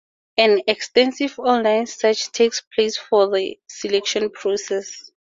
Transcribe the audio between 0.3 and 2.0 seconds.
An extensive online